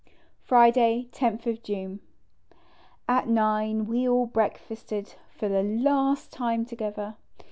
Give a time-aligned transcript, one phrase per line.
[0.47, 1.99] Friday, loth June.
[3.07, 7.17] â At 9 we all breakfasted for the last time together!